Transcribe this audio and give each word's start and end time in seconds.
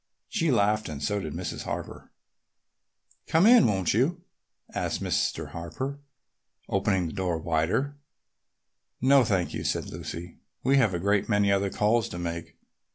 She 0.29 0.49
laughed 0.49 0.89
and 0.89 0.99
so 0.99 1.19
did 1.19 1.33
Mrs. 1.35 1.61
Harper. 1.61 2.11
"Come 3.27 3.45
in, 3.45 3.67
won't 3.67 3.93
you?" 3.93 4.23
asked 4.73 4.99
Mr. 5.03 5.49
Harper, 5.49 5.99
opening 6.67 7.05
the 7.05 7.13
door 7.13 7.37
wider. 7.37 7.97
"No, 8.99 9.23
thank 9.23 9.53
you," 9.53 9.63
said 9.63 9.91
Lucy. 9.91 10.39
"We 10.63 10.77
have 10.77 10.95
a 10.95 10.99
great 10.99 11.29
many 11.29 11.51
other 11.51 11.69
calls 11.69 12.09
to 12.09 12.17
make. 12.17 12.57